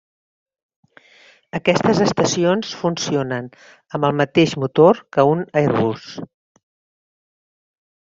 [1.59, 3.51] Aquestes estacions funcionen
[3.99, 6.13] amb el mateix motor que un Airbus.